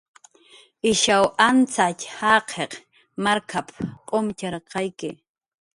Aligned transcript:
"Ishaw 0.91 1.25
antzatx 1.47 2.01
jaqiq 2.15 2.73
markap"" 3.23 3.67
k'umtxarqayki" 4.07 5.11